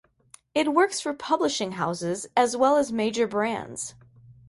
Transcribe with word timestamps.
It 0.55 0.73
works 0.73 0.99
for 0.99 1.13
publishing 1.13 1.73
houses 1.73 2.25
as 2.35 2.57
well 2.57 2.75
as 2.75 2.91
major 2.91 3.27
brands. 3.27 3.93